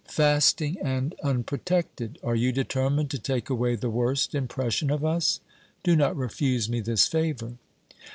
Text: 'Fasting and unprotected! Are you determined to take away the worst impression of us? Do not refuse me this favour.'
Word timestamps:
'Fasting 0.07 0.79
and 0.81 1.13
unprotected! 1.23 2.17
Are 2.23 2.33
you 2.33 2.51
determined 2.51 3.11
to 3.11 3.19
take 3.19 3.51
away 3.51 3.75
the 3.75 3.91
worst 3.91 4.33
impression 4.33 4.89
of 4.89 5.05
us? 5.05 5.41
Do 5.83 5.95
not 5.95 6.17
refuse 6.17 6.67
me 6.67 6.79
this 6.81 7.07
favour.' 7.07 7.57